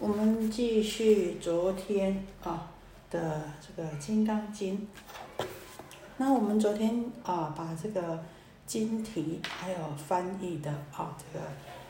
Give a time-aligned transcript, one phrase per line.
[0.00, 2.68] 我们继续昨天啊
[3.10, 4.88] 的这个《金刚经》。
[6.16, 8.18] 那我们昨天啊把这个
[8.66, 11.44] 经题还有翻译的啊这个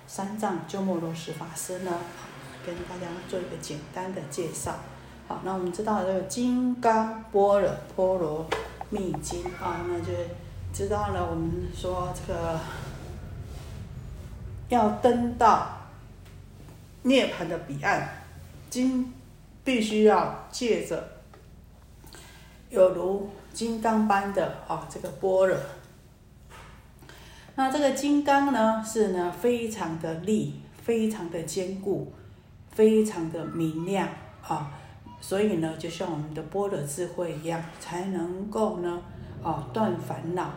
[0.07, 1.93] 三藏鸠摩罗什法师呢，
[2.65, 4.75] 跟大家做一个简单的介绍。
[5.27, 8.47] 好，那我们知道这个《金刚般若波罗
[8.91, 10.13] 蜜经》啊，那就
[10.75, 11.27] 知道了。
[11.31, 12.61] 我们说这个
[14.69, 15.81] 要登到。
[17.07, 18.09] 涅槃的彼岸，
[18.71, 19.13] 今
[19.63, 21.07] 必须要借着
[22.71, 25.57] 有如金刚般的啊这个般若。
[27.57, 32.11] 那这个金刚呢，是呢非常的利，非常的坚固，
[32.73, 34.09] 非常的明亮
[34.43, 34.73] 啊，
[35.21, 39.03] 所以呢，就像我们的般若智慧一样，才能够呢
[39.43, 40.51] 啊断烦恼，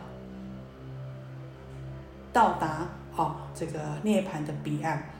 [2.32, 5.10] 到达啊这个涅槃的彼岸。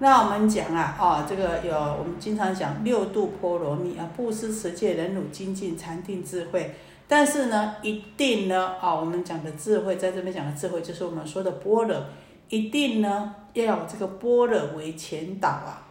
[0.00, 6.72] 那我们讲啊，哦，这个有我们经常讲六度波罗蜜啊，布施、持戒、忍辱、精进、禅定、智慧。
[7.08, 12.04] 但是呢，一定呢，啊，我们讲的智慧，在这边讲的智慧，就是我们说的般若，
[12.48, 15.82] 一定呢要有这个般若为前导啊，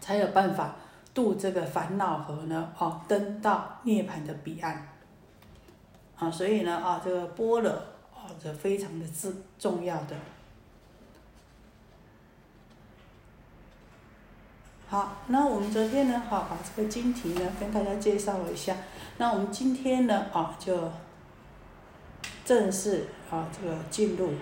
[0.00, 0.76] 才有办法
[1.12, 4.86] 渡这个烦恼河呢，哦，登到涅槃的彼岸。
[6.16, 10.14] 啊，所以呢，啊，这个般若，啊，这非常的重重要的。
[14.94, 18.76] 好，那我们昨天呢，好把这个经题呢跟大家介绍了一下。
[19.16, 20.92] 那我们今天呢，啊，就
[22.44, 24.34] 正式啊这个进入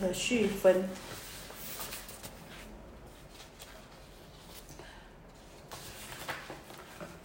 [0.00, 0.88] 呃续分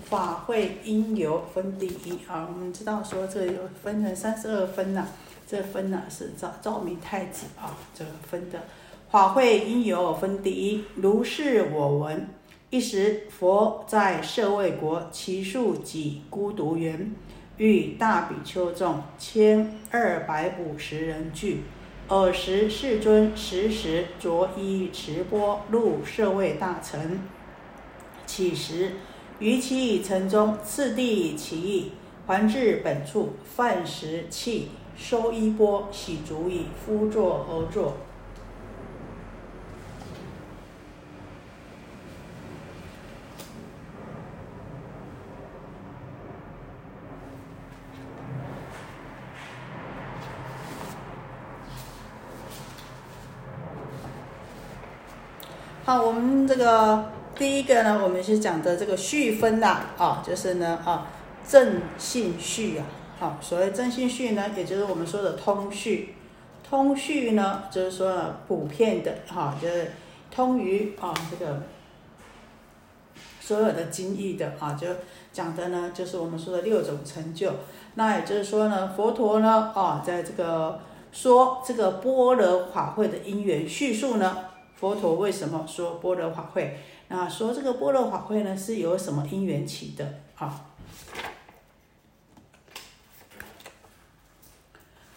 [0.10, 2.48] 法会因由分第一啊。
[2.52, 5.06] 我们知道说这有分成三十二分呐，
[5.48, 8.60] 这分呢是赵赵明太子啊这个分的。
[9.10, 12.28] 法会因有分第一，如是我闻。
[12.70, 17.16] 一时，佛在舍卫国，其数几孤独园，
[17.56, 21.62] 与大比丘众千二百五十人聚。
[22.10, 27.22] 尔时世尊时时着衣持钵入舍卫大城。
[28.26, 28.92] 起时，
[29.40, 31.92] 于其城中次第其意，
[32.26, 34.64] 还至本处，饭食讫，
[34.98, 37.96] 收衣钵，洗足以，敷坐而坐。
[56.02, 61.08] 我们这个第一个呢，我们是讲的这个序分呐，啊，就是呢，啊，
[61.48, 62.86] 正信序啊，
[63.20, 66.16] 好，所谓正信序呢，也就是我们说的通序，
[66.68, 69.92] 通序呢，就是说普遍的，哈，就是
[70.30, 71.64] 通于啊这个
[73.40, 74.88] 所有的经义的，啊，就
[75.32, 77.52] 讲的呢，就是我们说的六种成就，
[77.96, 80.80] 那也就是说呢，佛陀呢，啊，在这个
[81.12, 84.38] 说这个般若法会的因缘叙述呢。
[84.80, 86.80] 佛陀为什么说般若法会？
[87.08, 90.06] 那说这个般若法会呢，是由什么因缘起的
[90.38, 90.66] 啊？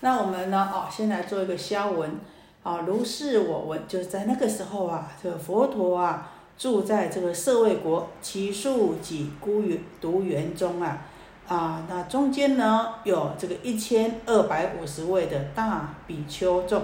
[0.00, 0.70] 那我们呢？
[0.72, 2.18] 哦，先来做一个消文
[2.62, 2.80] 啊。
[2.86, 11.02] 如是我闻，就是在那个时候啊，这个佛陀啊，住在这个舍卫国其数几孤园独园中啊
[11.46, 11.84] 啊。
[11.86, 16.82] 那中间呢，有这个一千二百五十位的大比丘众。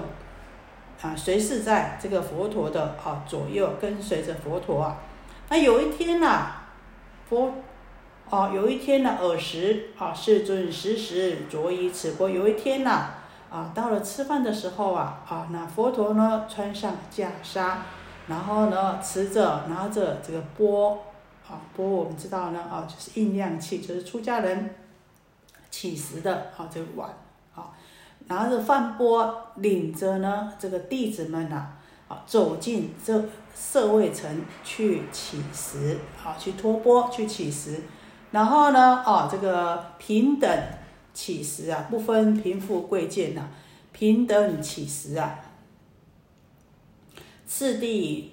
[1.03, 4.99] 啊，随侍在这个佛陀的啊左右，跟随着佛陀啊。
[5.49, 6.53] 那有一天呐，
[7.29, 7.53] 佛，
[8.31, 12.29] 哦，有一天呢，尔时啊，世尊时时着衣持钵。
[12.29, 13.11] 有一天呐，
[13.51, 17.75] 啊，到了吃饭的时候啊，啊，那佛陀呢，穿上袈裟，
[18.27, 20.99] 然后呢，持着拿着这个钵，
[21.49, 24.75] 啊，钵我们知道呢，啊，就是印量器，就是出家人
[25.71, 27.09] 起食的啊，这个碗。
[28.29, 31.67] 拿着饭钵，领着呢这个弟子们呐，
[32.09, 33.25] 啊，走进这
[33.55, 37.81] 社会城去乞食，啊，去托钵去乞食，
[38.33, 40.51] 然后呢，啊，这个平等
[41.15, 43.49] 乞食啊，不分贫富贵贱呐，
[43.93, 45.39] 平等乞食啊，
[47.47, 48.33] 次第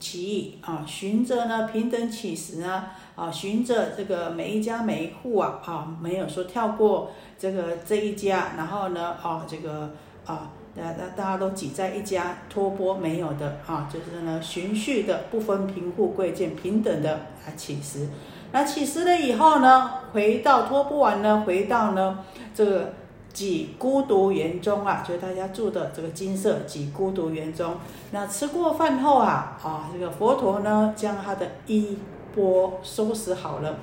[0.00, 7.12] 起义啊，循着呢平等乞食呢啊，循着这个每一家每一户啊啊，没有说跳过
[7.44, 9.90] 这个这一家，然后呢啊这个
[10.24, 17.12] 啊大大大家都挤在一家托钵没有的啊，就是呢循序的不分贫富贵贱平等的
[17.44, 18.08] 啊起食，
[18.52, 22.20] 那起食了以后呢，回到托钵完呢，回到呢
[22.54, 22.92] 这个。
[23.34, 27.74] 几孤独园中啊，就是大家住的这个金色几孤独园中。
[28.12, 31.98] 那吃过饭后啊，啊，这个佛陀呢，将他的衣
[32.32, 33.78] 钵收拾好了，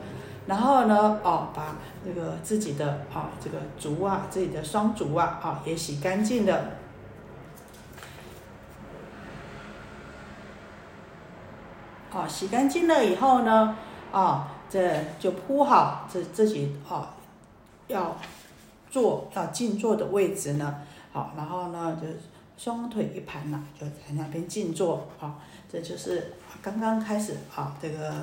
[0.47, 6.65] 然后呢，哦，把这个自己的啊这个足啊，自己的双足啊，啊，也洗干净了。
[12.11, 13.77] 哦，洗干净了以后呢，
[14.11, 17.13] 啊，这就铺好这自己啊，
[17.87, 18.15] 要。
[18.91, 20.81] 坐要静坐的位置呢，
[21.13, 22.05] 好，然后呢就
[22.61, 25.35] 双腿一盘呐，就在那边静坐啊，
[25.71, 28.13] 这就是刚刚开始啊，这个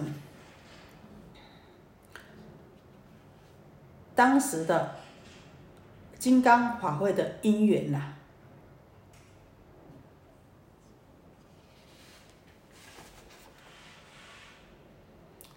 [4.19, 4.97] 当时的
[6.19, 8.15] 金刚法会的因缘呐。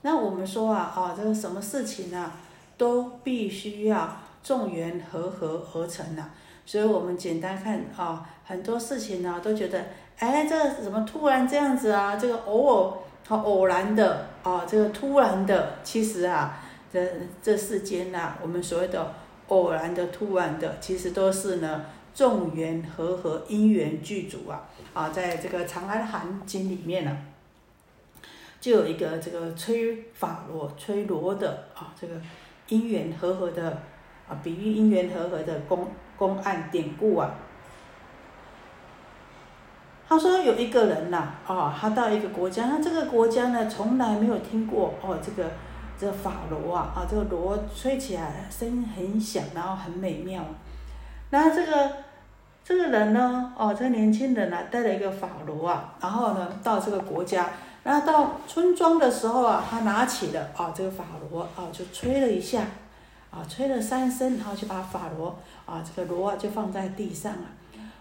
[0.04, 2.34] 那我们说啊，啊，这个什么事情呢，
[2.78, 4.18] 都必须要。
[4.44, 6.26] 众缘和合而成呐，
[6.66, 9.86] 所以我们简单看啊，很多事情呢都觉得，
[10.18, 12.16] 哎，这怎么突然这样子啊？
[12.16, 12.94] 这个偶尔
[13.28, 16.58] 好偶然的啊，这个突然的，其实啊，
[16.92, 17.00] 这
[17.42, 19.14] 这世间呐，我们所谓的
[19.48, 27.18] 偶然的、突然的，其实都是呢众缘和合、因缘具足啊啊，在这个《长安含经》里面呢，
[28.60, 32.16] 就有一个这个吹法螺、吹螺的啊，这个
[32.68, 33.84] 因缘和合的。
[34.30, 37.36] 啊，比喻因缘和合的公公案典故啊。
[40.08, 45.52] 他说有一个人呐，啊，他到一个国家，那这个国家呢，从来没有听过哦，这个
[46.02, 50.44] 这个法螺啊，啊，这个螺吹起来声音很响，然后很美妙。
[51.30, 51.92] 那这个
[52.64, 57.52] 这个人呢，哦，这个年轻人呢，带了一个法螺啊，然后呢，到这个国家，
[57.84, 62.66] 然后到村庄的时候啊，他拿起了啊这个法螺啊，就吹了一下。
[63.30, 65.34] 啊，吹了三声，然后就把法螺
[65.66, 67.44] 啊，这个螺啊就放在地上了。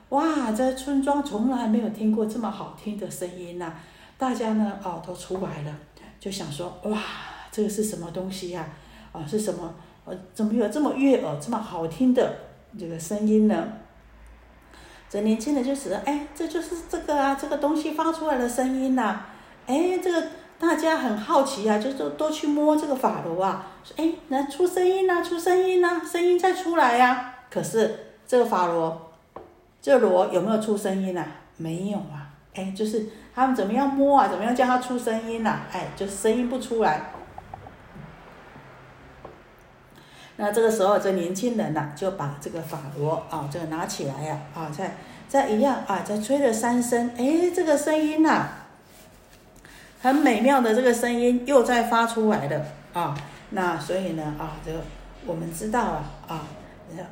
[0.08, 3.72] 哇，这村庄从来没有听过这么好听的声音呐！
[4.18, 5.72] 大家呢，哦，都出来了，
[6.18, 6.98] 就想说，哇，
[7.50, 8.66] 这个是什么东西呀？
[9.12, 9.74] 啊，是什么？
[10.04, 12.34] 呃，怎么有这么悦耳、这么好听的
[12.78, 13.68] 这个声音呢？
[15.08, 19.20] 这年轻人就说，哎，这就是这个啊，这个东西发出来的声音呐，
[19.66, 20.26] 哎，这个。
[20.60, 27.34] 大家很好奇啊，就都都去摸这个法螺啊，说哎，那出声音呐，出声音呐，声音再出来呀。
[27.50, 29.10] 可是这个法螺，
[29.80, 31.24] 这螺有没有出声音呐？
[31.56, 32.28] 没有啊。
[32.52, 35.60] 哎，就是他们怎么样摸啊，怎么样叫它出声音呐？
[35.72, 37.10] 哎，就是声音不出来。
[40.40, 44.96] 那这个时候，这年轻人呐，就把这个法螺啊，这个拿起来呀，啊，再
[45.28, 48.48] 再一样啊，再吹了三声，哎，这个声音呐。
[50.02, 52.64] 很美妙的这个声音又在发出来了
[52.94, 53.14] 啊！
[53.50, 54.80] 那所以呢啊，这个
[55.26, 56.40] 我们知道啊啊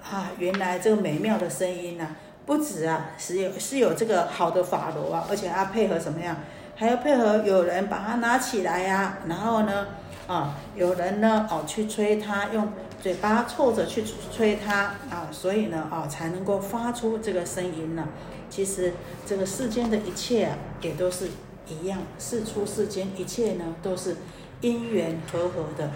[0.02, 2.16] 啊，原来这个美妙的声音呢，
[2.46, 6.34] 不止啊是有是有这个好的法螺啊，而且还配合什么样？
[6.76, 9.88] 还要配合有人把它拿起来呀，然后呢
[10.26, 18.08] 啊，有人呢哦去吹它，用嘴巴凑着去吹它啊，所以呢啊才能够发出这个声音呢。
[18.50, 18.94] 其实
[19.26, 21.28] 这个世间的一切啊，也都是。
[21.70, 24.16] 一样，世出世间一切呢，都是
[24.62, 25.90] 因缘和合的。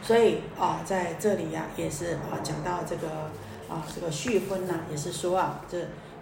[0.00, 3.08] 所以啊，在这里呀，也是啊，讲到这个
[3.68, 5.76] 啊，这个续分呐，也是说啊，这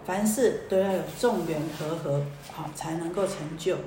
[0.07, 3.77] 凡事都要有众缘和合，好才能够成就。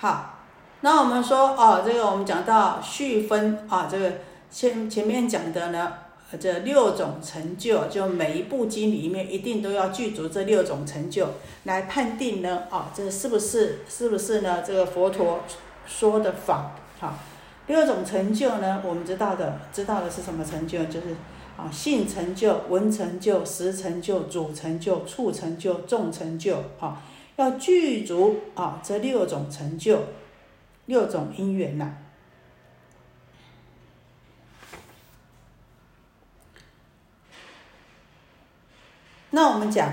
[0.00, 0.38] 好，
[0.80, 4.12] 那我们说哦，这个我们讲到续分啊，这个。
[4.52, 5.92] 前前面讲的呢，
[6.40, 11.24] 这六种成就，就每一部经里面一定都要具足这六种成就，
[11.62, 14.64] 来判定呢，啊，这是不是是不是呢？
[14.66, 15.38] 这个佛陀
[15.86, 17.14] 说的法，哈，
[17.68, 20.84] 六种成就呢，我们知道的，知道的是什么成就？
[20.86, 21.14] 就是
[21.56, 27.00] 啊，性成就、文成就、识成就、主成就、处成就、众成就，哈，
[27.40, 30.04] 要具足啊这六种成就，
[30.86, 31.96] 六种因缘呐。
[39.30, 39.92] 那我们讲，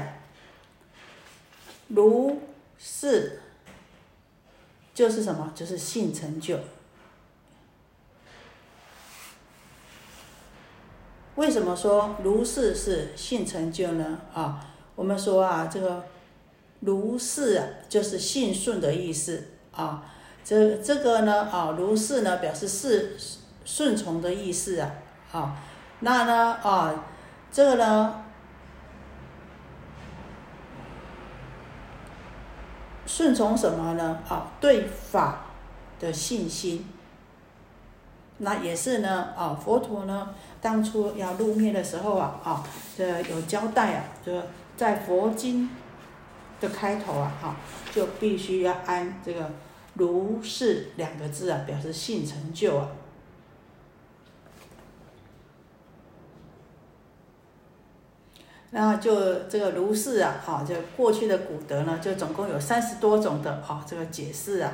[1.89, 2.41] 如
[2.77, 3.39] 是，
[4.93, 5.53] 就是什么？
[5.55, 6.59] 就是性成就。
[11.35, 14.21] 为什么说如是是性成就呢？
[14.33, 16.03] 啊，我们说啊，这个
[16.81, 20.03] 如是啊，就是信顺的意思啊。
[20.43, 23.17] 这这个呢，啊，如是呢，表示是
[23.65, 24.91] 顺从的意思啊。
[25.31, 25.57] 啊，
[25.99, 27.03] 那呢，啊，
[27.51, 28.23] 这个呢，
[33.05, 34.19] 顺从什么呢？
[34.29, 35.47] 啊，对法
[35.99, 36.87] 的信心。
[38.37, 40.29] 那也是呢，啊，佛陀呢。
[40.61, 42.63] 当初要入灭的时候啊，啊，
[42.97, 44.31] 这有交代啊，就
[44.77, 45.69] 在佛经
[46.59, 47.55] 的开头啊，哈，
[47.91, 49.51] 就必须要安这个
[49.95, 52.89] “如是”两个字啊，表示性成就啊。
[58.71, 64.73] 那就这个“如是”啊，哈，就过去的古德呢，就总共有三十多种的啊，这个解释啊。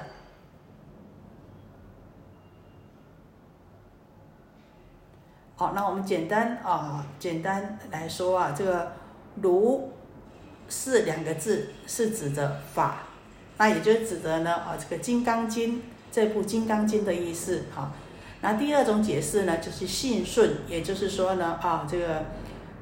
[5.55, 8.91] 好，那我们简单啊，简单来说啊，这个
[9.39, 9.92] “如
[10.69, 13.03] 是”两个字是指的法，
[13.57, 15.77] 那也就是指的呢啊，这个《金刚经》
[16.11, 17.91] 这部《金刚经》的意思哈。
[18.41, 22.25] 那第二种解释呢，就是信顺，也就是说呢啊，这个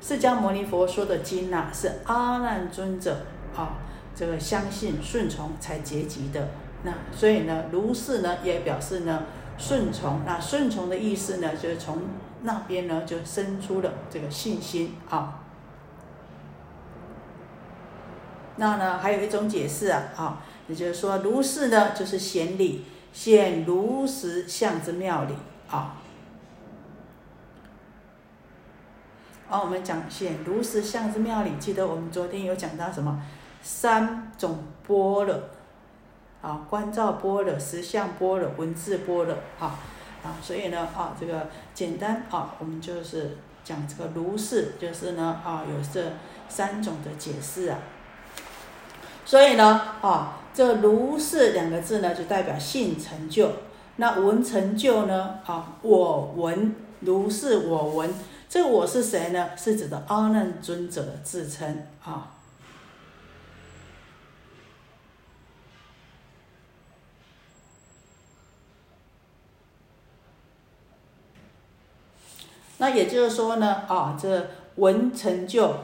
[0.02, 3.78] 释迦牟尼佛说的经呐，是阿难尊者啊，
[4.16, 6.50] 这个相信顺从才结集的。
[6.84, 9.24] 那所以呢，“如是”呢也表示呢
[9.58, 10.22] 顺从。
[10.26, 12.00] 那顺从的意思呢，就是从。
[12.44, 15.41] 那边呢，就生出了这个信心啊。
[18.62, 20.38] 那呢，还有一种解释啊，啊，
[20.68, 25.34] 也就是说，如是呢，就是显理，显如实相之妙理
[25.68, 25.98] 啊。
[29.50, 33.20] 啊，我们讲显如实相之妙理，记得我们昨天有讲到什么？
[33.64, 35.40] 三种般若，
[36.44, 39.80] 啊，观照般若、实相般若、文字般若，啊。
[40.24, 46.14] 啊，所以呢，啊，这个简单啊，我们就是讲这个如是，就是呢，啊，有这
[46.48, 47.80] 三种的解释啊。
[49.24, 53.50] 所以呢，啊，这如是两个字呢，就代表性成就。
[53.98, 58.14] 那闻成就呢，啊，我闻如是我闻，
[58.50, 59.52] 这我是谁呢？
[59.56, 62.32] 是指的阿难尊者的自称啊。
[72.80, 75.76] 那也就是说呢，啊，这闻成就，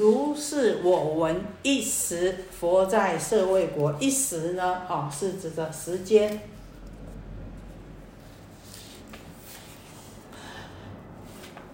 [0.00, 3.94] 如是我闻一时，佛在舍卫国。
[4.00, 6.40] 一时呢，哦，是指的时间。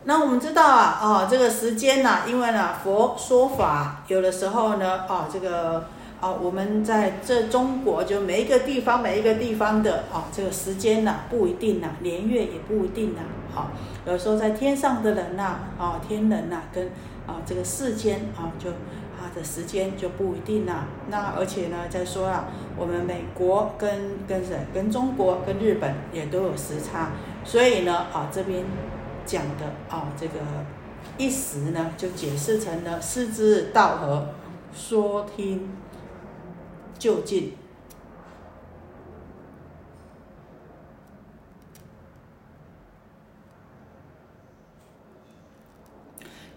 [0.03, 5.85] 那我们知道啊，哦，这个时间呢，因为呢，佛说法有的时候呢，哦，这个。
[6.21, 13.21] 啊，我们在这中国，就每一个地方，每一个地方的啊，这个时间呐不一定呐，年月也不一定呐。
[13.55, 13.71] 好，
[14.07, 16.87] 有时候在天上的人呐，啊，天人呐，跟
[17.27, 18.71] 啊这个世间啊，就
[19.19, 20.87] 他的时间就不一定呐。
[21.11, 22.47] 那而且呢，再说啊，
[22.79, 23.91] 我们美国跟
[24.27, 27.11] 跟谁，跟中国跟日本也都有时差，
[27.45, 28.65] 所以呢，啊这边
[29.27, 30.41] 讲的啊这个
[31.19, 34.29] 一时呢，就解释成了四之道合，
[34.75, 35.69] 说听。
[37.07, 37.53] 就近，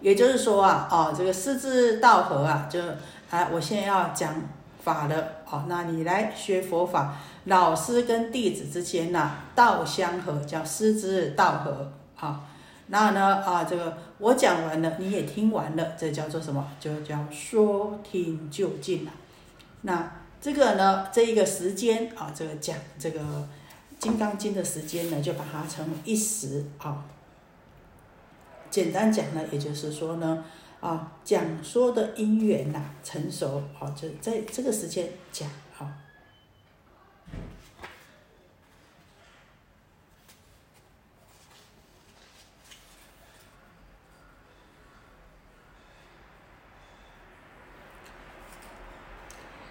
[0.00, 2.80] 也就是说啊，哦，这个师资道合啊，就
[3.30, 4.34] 哎，我现在要讲
[4.82, 7.14] 法了，哦，那你来学佛法，
[7.44, 12.40] 老师跟弟子之间呐，道相合，叫师资道合，啊，
[12.88, 16.66] 那呢，啊，这个我讲完了，你也听完了，这叫做什么？
[16.80, 19.12] 就叫说听就近了，
[19.82, 20.19] 那。
[20.40, 23.20] 这个呢，这一个时间啊，这个讲这个
[23.98, 27.04] 《金刚经》的时间呢，就把它称为一时啊。
[28.70, 30.42] 简单讲呢，也就是说呢，
[30.80, 35.86] 啊，讲说的因缘呐成熟，好，就在这个时间讲好。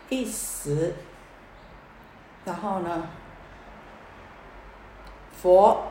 [0.09, 0.93] 一时，
[2.45, 3.07] 然后呢？
[5.41, 5.83] 佛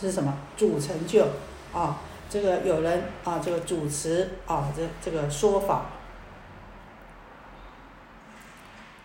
[0.00, 1.26] 是什么主成就
[1.74, 2.00] 啊？
[2.30, 5.86] 这个有人啊，这个主持啊，这这个说法。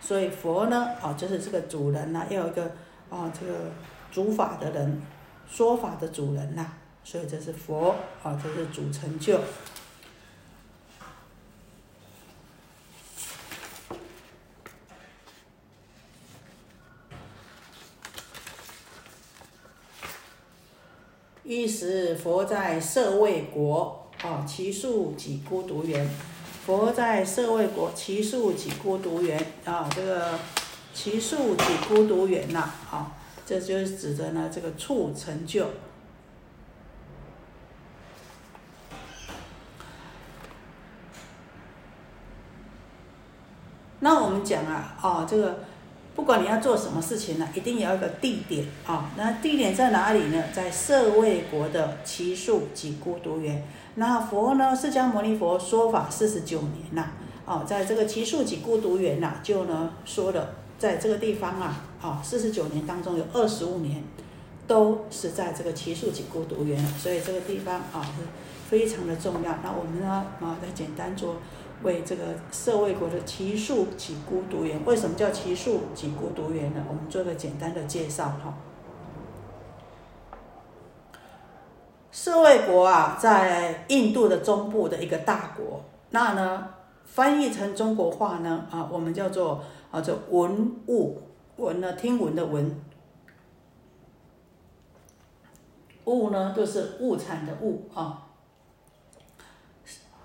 [0.00, 2.64] 所以佛呢啊，就是这个主人呐，要有一个
[3.10, 3.52] 啊，这个
[4.10, 5.02] 主法的人，
[5.46, 6.66] 说法的主人呐。
[7.04, 9.38] 所以这是佛啊，这是主成就。
[21.52, 26.08] 一时佛在舍卫国，啊，其树几孤独园。
[26.64, 29.38] 佛在舍卫国，其树几孤独园。
[29.66, 30.38] 啊，这个
[30.94, 33.12] 其树几孤独园呐，啊，
[33.44, 35.66] 这就是指的呢这个处成就。
[44.00, 45.58] 那我们讲啊，啊，这个。
[46.14, 49.10] 不管你要做什么事情呢，一定要一个地点啊。
[49.16, 50.44] 那地点在哪里呢？
[50.52, 53.66] 在舍卫国的奇树及孤独园。
[53.94, 57.12] 那佛呢，释迦牟尼佛说法四十九年呐，
[57.46, 64.02] 哦，在这个奇树及孤独园呐，就呢说了，在这个地方啊，哦，四十九年当中有二十五年
[64.66, 68.22] 都是在这个奇树及孤独园，所以这个地方啊是
[68.68, 69.58] 非常的重要。
[69.62, 71.36] 那我们呢，啊，再简单做。
[71.82, 76.84] 为这个社卫国的奇树及孤独园，为什么叫奇树及孤独园呢？
[76.88, 78.54] 我们做个简单的介绍哈。
[82.10, 86.68] 社卫国啊，在印度的中部的一个大国，那呢
[87.04, 91.22] 翻译成中国话呢啊，我们叫做啊这文物
[91.56, 92.78] 文呢听闻的文，
[96.04, 98.28] 物呢就是物产的物啊。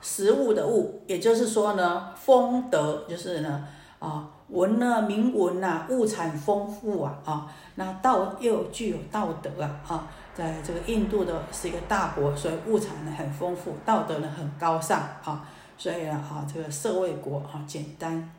[0.10, 3.68] 食物的物，也就是说呢，丰德就是呢，
[4.00, 15.46] 啊，文呢，明文呐，物产丰富啊，啊，那道又具有道德啊，啊，在这个印度的是一个大国，所以物产呢很丰富，道德呢很高尚啊，
[15.78, 18.32] 所以呢，啊，这个社卫国啊，简单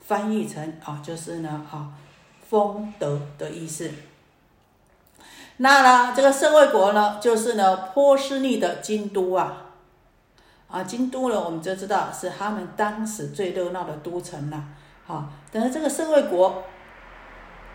[0.00, 1.90] 翻译成啊，就是呢，啊，
[2.48, 3.88] 丰德的意思。
[5.58, 9.60] 那呢，这个社卫国呢，就是呢，波斯尼的京都啊。
[10.74, 14.60] 啊，京都呢，我们就知道是他们当时最热闹的都城了。
[15.06, 16.64] 好，但是这个社会国，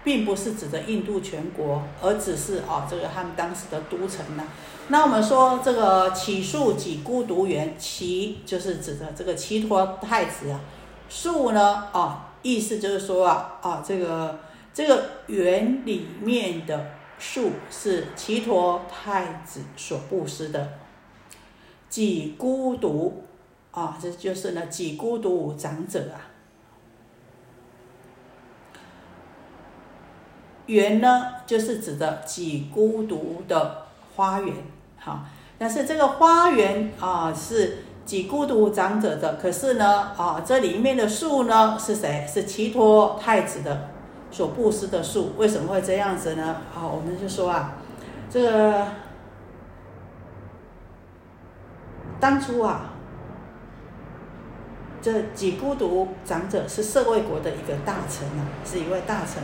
[0.03, 4.43] 并不是指的印度全国，而只是啊，这个他们当时的都城呢。
[4.89, 10.59] 那我们说这个起树几孤独园，其就是指的这个齐陀太子啊。
[11.07, 14.39] 树呢，啊，意思就是说啊，啊，这个
[14.73, 20.78] 这个园里面的树是齐陀太子所布施的。
[21.89, 23.23] 几孤独
[23.71, 26.29] 啊，这就是呢，几孤独长者啊。
[30.67, 34.55] 园呢，就是指的几孤独的花园，
[34.99, 35.21] 好。
[35.57, 42.23] 但是这个花园啊，是几孤独长者的，可是呢，啊，这里面的树呢，是谁？
[42.31, 43.89] 是齐托太子的
[44.29, 45.31] 所布施的树。
[45.37, 46.57] 为什么会这样子呢？
[46.71, 47.77] 好，我们就说啊，
[48.29, 48.87] 这个。
[52.19, 52.89] 当初啊，
[55.01, 59.41] 这几孤独长者是社会国的一个大臣啊，是一位大臣，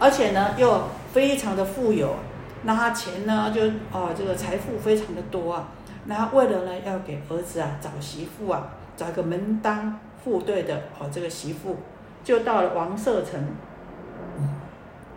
[0.00, 2.16] 而且呢又非常的富有，
[2.64, 3.62] 那他钱呢就
[3.96, 5.68] 啊这个财富非常的多啊，
[6.06, 11.76] 那为了呢要给儿子啊找媳妇啊，找一个门当户对的哦这个媳妇，
[12.24, 13.40] 就到了王舍城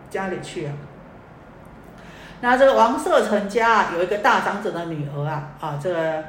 [0.08, 0.72] 家里去啊。
[2.40, 6.22] 那这个王舍城家啊有一个大长者的女儿啊啊这个。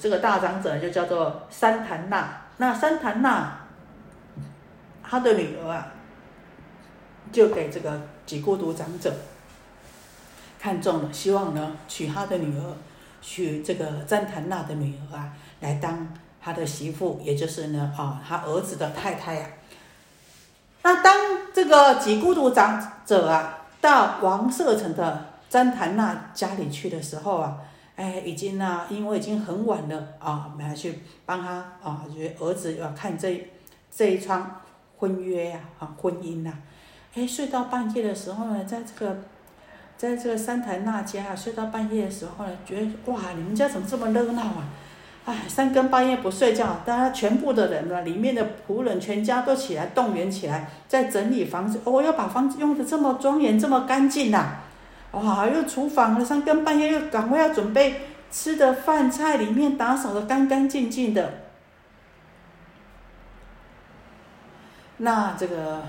[0.00, 3.58] 这个大长者就叫做三檀那，那三檀那
[5.02, 5.86] 他的女儿啊，
[7.32, 9.12] 就给这个几孤独长者
[10.60, 12.76] 看中了，希望呢娶他的女儿，
[13.22, 16.08] 娶这个三檀那的女儿啊，来当
[16.40, 19.46] 他的媳妇，也就是呢啊他儿子的太太呀。
[20.82, 21.16] 那当
[21.54, 27.58] 这个几孤独长者啊到王舍城的旃檀那家里去的时候啊。
[27.98, 33.50] 哎，已经呢，因为已经很晚了啊，我们还去帮他啊，觉得儿子要看这
[33.90, 34.60] 这一窗
[34.98, 36.52] 婚约呀，啊，婚姻呐。
[37.14, 39.18] 哎，睡到半夜的时候呢，在这个，
[39.96, 44.68] 在这个三台那家睡到半夜的时候呢，觉得哇，你们家怎么这么热闹啊？
[45.24, 51.80] 哎，三更半夜不睡觉，大家全部的人呢，里面的仆人全家都起来动员起来，在整理房子。
[51.82, 54.60] 哦，要把房子用的这么庄严，这么干净呐。
[55.12, 55.46] 哇！
[55.46, 61.32] 又厨房了，三更半夜又赶快要准备吃的饭菜，里面打扫的干干净净的。
[64.98, 65.82] 那这个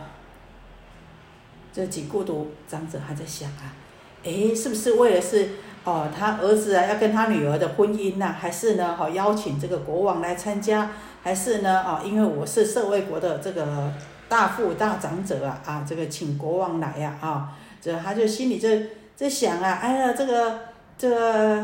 [1.74, 3.76] 这几孤独长者还在想啊，
[4.24, 5.50] 哎，是不是为了是
[5.84, 13.92] 哦，他儿子啊要跟他女儿的婚姻呐，还是呢，好邀请这个国王来参加，还是呢，啊，因为我是社会国的这个
[14.30, 17.52] 大富大长者啊，啊，这个请国王来呀，啊，
[17.82, 18.99] 这他就心里这。
[19.20, 20.58] 在想啊，哎呀，这个
[20.98, 21.62] 这个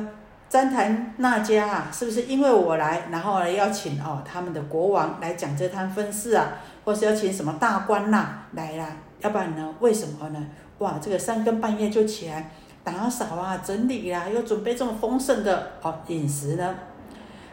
[0.49, 6.49] 旃檀那家啊，是不是因为我来，然后呢要请哦他们的国王来讲这摊婚事啊，
[6.83, 8.85] 或是要请什么大官呐来啦？
[9.21, 10.47] 要不然呢，为什么呢？
[10.79, 12.51] 哇，这个三更半夜就起来
[12.83, 16.75] 打扫啊、整理啊，又准备这么丰盛的哦饮食呢？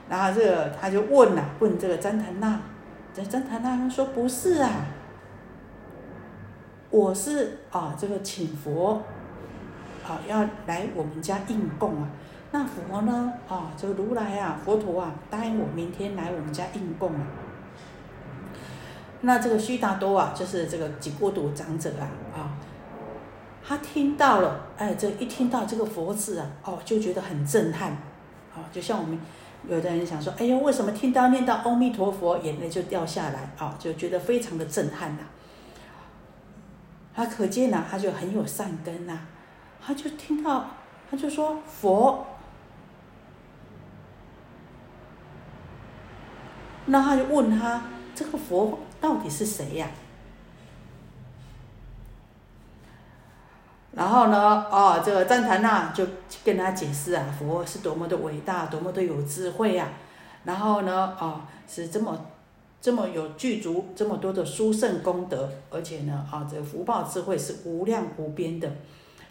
[0.09, 2.61] 然后这个他就问了，问这个旃檀那，
[3.15, 4.69] 这旃檀那说不是啊，
[6.91, 9.01] 我是啊这个请佛，
[10.07, 12.09] 啊要来我们家应供啊。
[12.51, 13.33] 那佛呢？
[13.49, 17.27] 啊，这个如来啊，佛陀啊，答应我明天来我们家应供啊。
[19.23, 22.05] 那这个须达多啊，就是这个几孤独长者啊，
[22.37, 22.53] 啊，
[23.65, 27.93] 他听到了，哎，这一听到这个佛字啊，哦，就觉得很震撼，
[28.55, 29.19] 啊，就像我们
[29.67, 35.23] 有的人想说，哎呦，为什么听到念到阿弥陀佛，眼泪就掉下来啊，就觉得非常的震撼呐。
[37.15, 39.19] 他可见呐，他就很有善根呐，
[39.85, 40.67] 他就听到，
[41.11, 42.27] 他就说佛。
[46.87, 47.83] 那他就问他
[48.15, 49.89] ：“这个佛到底是谁呀？”
[53.93, 56.07] 然后呢，哦，这个赞檀那就
[56.45, 59.89] 跟他解释啊，佛是多么的伟大，多么的有智慧呀。
[60.45, 62.27] 然后呢，哦，是这么
[62.81, 68.69] 这么有具足这么多的殊胜功德，而且呢，啊，这个福报智慧是无量无边的。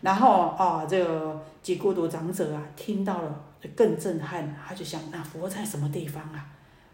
[0.02, 3.44] 然后啊，这个几孤独长者啊，听到了
[3.76, 6.46] 更震撼，他就想：那佛在什么地方啊？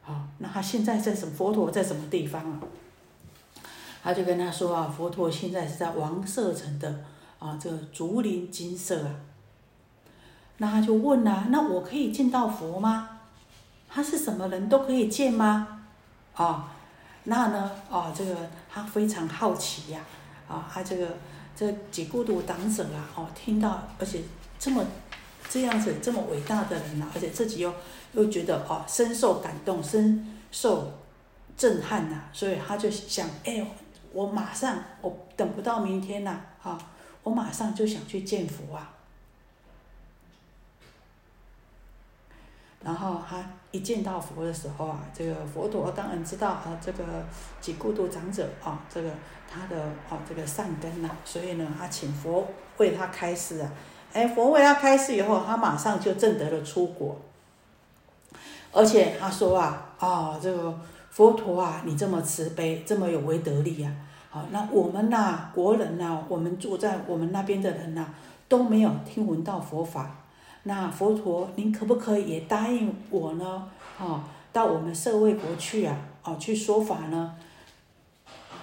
[0.05, 1.33] 啊，那他现在在什么？
[1.33, 2.59] 佛陀在什么地方啊？
[4.03, 7.03] 他就跟他说啊，佛陀现在是在王舍城的
[7.39, 9.15] 啊，这个竹林金色啊。
[10.57, 13.19] 那他就问呐，那我可以见到佛吗？
[13.89, 15.83] 他是什么人都可以见吗？
[16.33, 16.71] 啊，
[17.23, 17.71] 那呢？
[17.89, 18.35] 啊，这个
[18.69, 20.01] 他非常好奇呀。
[20.47, 21.07] 啊，他这个
[21.57, 24.21] 这几孤独党者啊，哦，听到而且
[24.59, 24.85] 这么
[25.49, 27.73] 这样子这么伟大的人呐，而且自己又。
[28.13, 30.91] 又觉得哦，深受感动，深受
[31.57, 33.63] 震撼呐，所以他就想，哎，
[34.13, 36.79] 我马上，我等不到明天呐，啊，
[37.21, 38.93] 我马上就想去见佛啊。
[42.81, 43.43] 然后他
[43.77, 47.03] 一见到佛的时候啊，这个佛陀当然知道啊，这个
[47.61, 49.09] 几孤独长者啊，这个
[49.47, 53.71] 他的啊这个善根呐，所以呢，他请佛为他开示啊，
[54.13, 57.15] 哎，佛为他开示以后，他马上就证得了出国。
[58.73, 60.75] 而且他说啊，啊，这个
[61.11, 63.91] 佛陀啊，你这么慈悲，这么有为德力呀，
[64.31, 68.07] 好，那我们呐，国人呐，我们住在我们那边的人呐，
[68.49, 70.15] 都没有听闻到佛法。
[70.67, 73.63] 那佛陀，您可不可以也答应我呢？
[73.97, 77.33] 啊，到我们舍卫国去啊，哦，去说法呢？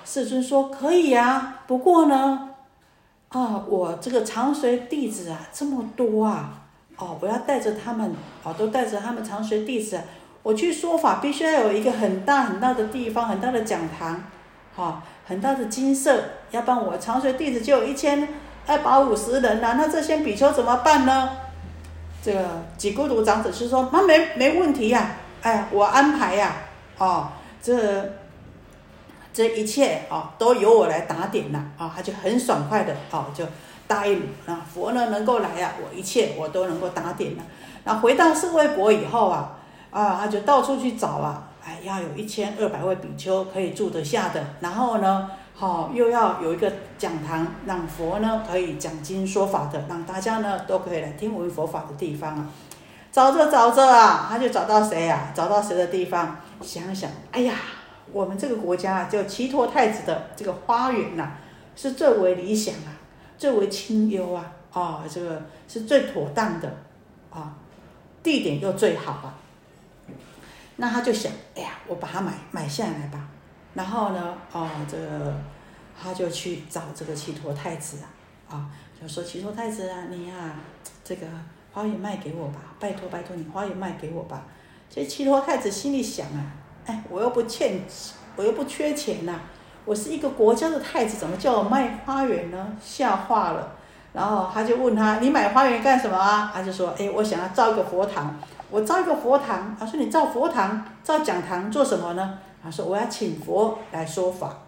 [0.05, 2.51] 世尊说可以呀，不过呢，
[3.31, 6.61] 啊，我这个长随弟子啊，这么多啊。
[6.97, 8.14] 哦，我要带着他们，
[8.45, 9.99] 哦，都带着他们长学弟子，
[10.43, 14.23] 我去说法，必须要有一个很大很大的地方，很大的讲堂，
[14.77, 18.29] 哈，很大的金色，要不然我长学弟子就有一千
[18.67, 21.31] 二百五十人呐，那这些比丘怎么办呢？
[22.24, 26.56] 这个几孤独长者是说，那没没问题呀，哎，我安排呀，
[26.96, 27.28] 哦，
[27.60, 27.74] 这
[29.32, 33.44] 这一切哦，都由我来打点了，啊，他就很爽快的，哦，就。
[33.87, 37.42] 答应啊，佛呢能够来呀，我一切我都能够打点了。
[37.84, 39.58] 那回到社会国以后啊，
[39.90, 52.51] 啊，他就到处去找啊，哎，要有一千二百位比丘可以住得下的，然后呢，好又要有一个讲堂，让佛呢可以讲经说法的，让大家呢都可以来听闻佛法的地方啊。
[53.12, 55.33] 找着找着啊，他就找到谁呀？
[55.33, 56.37] 找到谁的地方？
[56.61, 57.55] 想想，哎呀，
[58.12, 61.31] 我们这个国家啊就齐陀太子的这个花园呐，
[61.77, 62.90] 是最为理想啊。
[63.37, 66.73] 最为清幽啊，啊，这个是最妥当的，
[67.31, 67.55] 啊，
[68.23, 69.35] 地点又最好啊。
[70.77, 73.29] 那他就想，哎呀，我把它买买下来吧。
[73.74, 75.34] 然后呢，啊，这个
[76.00, 77.98] 他就去找这个齐陀太子
[78.48, 80.34] 啊，啊，就说齐陀太子啊，你呀，
[81.04, 81.26] 这个
[81.72, 84.44] 花园卖给我吧，拜托拜托你花园卖给我吧。
[84.88, 86.46] 这齐陀太子心里想啊，
[86.87, 87.80] 哎，我又不欠，
[88.37, 89.40] 我又不缺钱呐。
[89.84, 92.76] 我是一个国家的太子，怎么叫我卖花园呢？
[92.80, 93.72] 吓坏了。
[94.14, 98.34] 然后他就问他：“你买花园干什么啊？”他就说：“哎，我想要造一个佛堂。
[98.70, 104.61] 我造一个佛堂。”他说：“你造佛堂、造讲堂做什么呢？”他说：“我要请佛来说法。”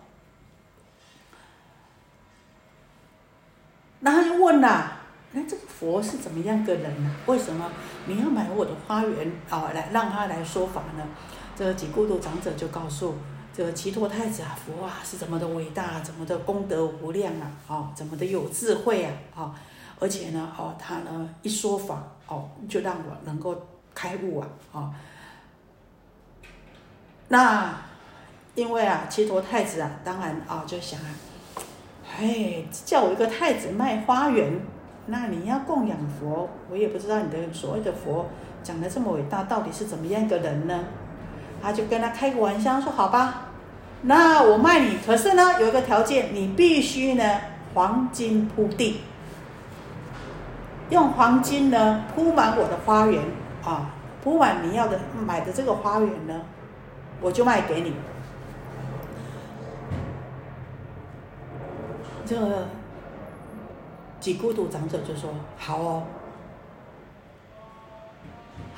[4.00, 4.98] 然后就问啦
[5.32, 7.10] ：“那这个佛是怎么样个人呢？
[7.24, 7.72] 为什么
[8.06, 9.70] 你要买我的花园啊？
[9.74, 11.04] 来让他来说法呢？”
[11.56, 13.14] 这个几孤独长者就告诉。
[13.54, 19.54] 这个齐陀太子啊，佛啊是怎么的伟大，怎么的功德无量啊，哦，怎么的有智慧啊，哦，
[19.98, 24.94] 而且呢，哦，他呢一说法，哦，就让我能够开悟啊，哦，
[27.28, 27.74] 那
[28.54, 31.10] 因为啊，齐陀太子啊，当然啊就想啊，
[32.16, 34.60] 嘿，叫我一个太子卖花园，
[35.06, 38.26] 那你要供养佛，我也不知道你的所谓的佛
[38.62, 40.84] 讲的这么伟大，到底是怎么样一个人呢？
[41.62, 43.48] 他就跟他开个玩笑说：“好吧，
[44.02, 47.40] 那我卖你，可是呢有一个条件，你必须呢
[47.74, 49.00] 黄金铺地，
[50.90, 53.22] 用黄金呢铺满我的花园
[53.64, 53.90] 啊，
[54.22, 56.42] 铺满你要的买的这个花园呢，
[57.20, 57.92] 我就卖给你。”
[62.26, 62.66] 这个
[64.18, 66.02] 几孤独长者就说：“好哦。”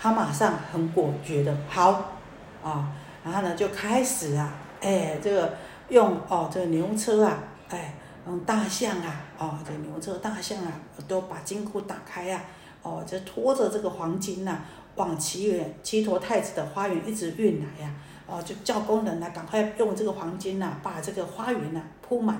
[0.00, 2.12] 他马上很果决的，好。
[2.60, 2.92] 啊，
[3.24, 5.54] 然后呢，就开始啊，哎，这个
[5.90, 7.94] 用哦，这个牛车啊，哎，
[8.26, 10.72] 用大象啊，哦，这个牛车大象啊，
[11.06, 12.42] 都把金库打开啊，
[12.82, 14.58] 哦，就拖着这个黄金呐，
[14.96, 17.94] 往祈远齐陀太子的花园一直运来呀，
[18.28, 22.38] 哦，就叫工人呢，赶快用这个黄金呐，把这个花园呐铺满，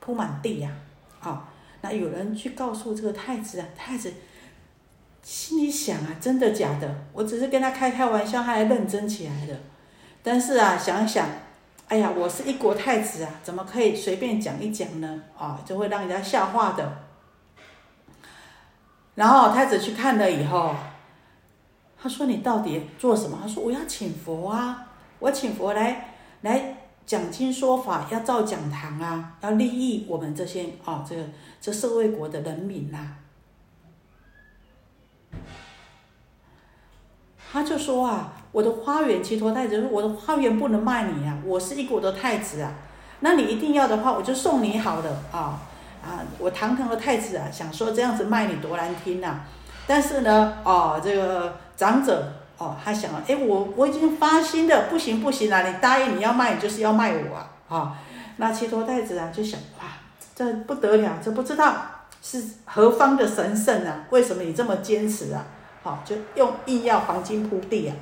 [0.00, 0.70] 铺满地呀，
[1.20, 1.48] 啊，
[1.80, 4.12] 那有人去告诉这个太子啊，太子。
[5.22, 6.92] 心里想啊，真的假的？
[7.12, 9.56] 我只是跟他开开玩笑，他还认真起来了。
[10.20, 11.28] 但是啊，想想，
[11.86, 15.22] 哎呀，我是一国太子啊，怎么可以随便讲一讲呢？
[15.38, 17.04] 啊，就会让人家笑话的。
[19.14, 20.74] 然后太子去看了以后，
[22.02, 24.88] 他说：“你到底做什么？”他说：“我要请佛啊，
[25.22, 31.22] 我请佛来来讲经说法，要造讲堂啊，要利益我们这些啊，这个
[31.60, 32.98] 这社会国的人民呐。”
[37.52, 42.74] 他就说啊，我的花园，齐陀太子说，我的花园不能卖你啊，我是一国的太子啊，
[43.20, 45.60] 那你一定要的话，我就送你好的啊
[46.02, 49.40] 啊，我堂堂的太子啊，想说这样子卖你多难听呐，
[49.86, 52.32] 但是呢，哦，这个长者
[52.62, 57.98] 哦，他想，哎，我我已经发心的，不行不行啊，你答应你要卖，你就是要卖我啊，啊，
[58.36, 59.86] 那七陀太子啊就想，哇，
[60.32, 61.74] 这不得了，这不知道
[62.22, 65.44] 是何方的神圣啊，为什么你这么坚持啊？
[65.82, 67.96] 好，就用硬要黄金铺地啊，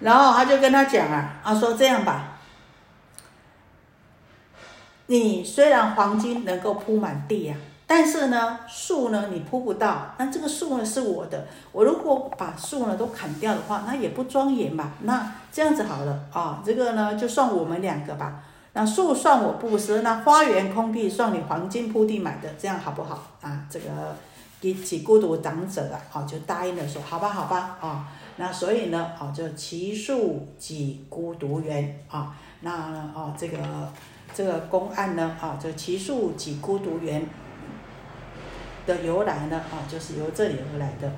[0.00, 2.38] 然后他就跟他讲啊，他说这样吧，
[5.08, 7.54] 你虽然黄金能够铺满地呀，
[7.88, 14.92] 但是呢，树呢你铺不到，那这个树呢是我的，我如果把树呢都砍掉的话，那也不庄严吧？
[15.00, 23.64] 那这样子好了啊，这个呢就算我们两个吧，那树算我布施，那花园空地算你黄金铺地买的，这样好不好啊？
[23.68, 23.86] 这个。
[24.60, 33.56] 给几孤独长者啊，哦，就答应了说，好吧，好吧，啊，那所以呢，哦，就其树几孤独园啊，那呢，哦，这个
[34.34, 37.24] 这个公案呢，啊，就其树几孤独园
[38.88, 41.12] 的由来呢，啊，就是由这里而来的。